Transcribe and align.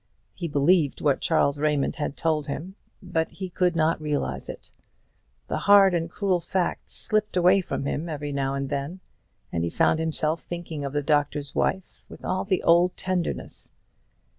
He 0.33 0.47
believed 0.47 0.99
what 1.01 1.21
Charles 1.21 1.59
Raymond 1.59 1.97
had 1.97 2.17
told 2.17 2.47
him, 2.47 2.73
but 3.03 3.29
he 3.29 3.51
could 3.51 3.75
not 3.75 4.01
realize 4.01 4.49
it; 4.49 4.71
the 5.47 5.59
hard 5.69 5.93
and 5.93 6.09
cruel 6.09 6.39
facts 6.39 6.93
slipped 6.93 7.37
away 7.37 7.61
from 7.61 7.85
him 7.85 8.09
every 8.09 8.31
now 8.31 8.55
and 8.55 8.67
then, 8.69 8.99
and 9.51 9.63
he 9.63 9.69
found 9.69 9.99
himself 9.99 10.41
thinking 10.41 10.83
of 10.83 10.93
the 10.93 11.03
Doctor's 11.03 11.53
Wife 11.53 12.03
with 12.09 12.25
all 12.25 12.45
the 12.45 12.63
old 12.63 12.97
tenderness. 12.97 13.73